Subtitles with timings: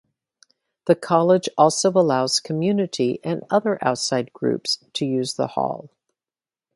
[0.85, 5.91] The college also allows community and other outside groups to use the hall.